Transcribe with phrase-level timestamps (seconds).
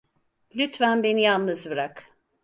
[0.55, 2.05] Lütfen beni yalnız bırak.